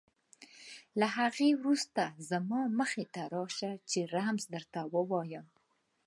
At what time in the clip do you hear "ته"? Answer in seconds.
3.13-3.21